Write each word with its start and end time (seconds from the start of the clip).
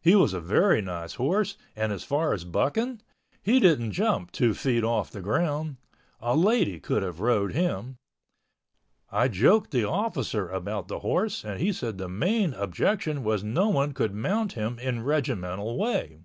He 0.00 0.14
was 0.14 0.32
a 0.32 0.38
very 0.40 0.80
nice 0.80 1.14
horse 1.14 1.56
and 1.74 1.90
as 1.92 2.04
far 2.04 2.32
as 2.32 2.44
bucking, 2.44 3.02
he 3.42 3.58
didn't 3.58 3.90
jump 3.90 4.30
two 4.30 4.54
feet 4.54 4.84
off 4.84 5.10
the 5.10 5.20
ground. 5.20 5.78
A 6.20 6.36
lady 6.36 6.78
could 6.78 7.02
have 7.02 7.18
rode 7.18 7.50
him. 7.52 7.96
I 9.10 9.26
joked 9.26 9.72
the 9.72 9.82
officer 9.82 10.48
about 10.48 10.86
the 10.86 11.00
horse 11.00 11.44
and 11.44 11.58
he 11.58 11.72
said 11.72 11.98
the 11.98 12.08
main 12.08 12.54
objection 12.54 13.24
was 13.24 13.42
no 13.42 13.68
one 13.68 13.90
could 13.90 14.14
mount 14.14 14.52
him 14.52 14.78
in 14.78 15.02
regimental 15.02 15.76
way. 15.76 16.20